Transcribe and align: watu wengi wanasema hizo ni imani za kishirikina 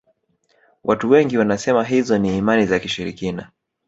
watu 0.83 1.09
wengi 1.09 1.37
wanasema 1.37 1.83
hizo 1.83 2.17
ni 2.17 2.37
imani 2.37 2.65
za 2.65 2.79
kishirikina 2.79 3.51